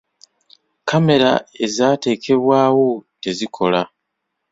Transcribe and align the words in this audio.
Kamera 0.89 1.31
ezaatekebwawo 1.65 2.87
tezikola. 3.21 3.81